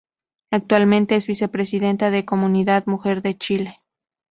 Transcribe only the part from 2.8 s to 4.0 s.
Mujer de Chile.